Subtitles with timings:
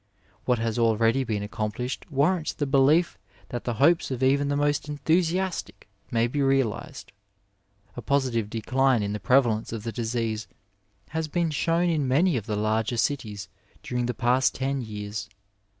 [0.45, 3.19] What has already been accomplished warrants the belief
[3.49, 7.11] that the hopes of even the most enthusiastic may be realized.
[7.95, 10.47] A positive decline in the prevalence of the disease
[11.09, 13.47] has been shown in many of the larger cities
[13.83, 15.29] during the past ten years.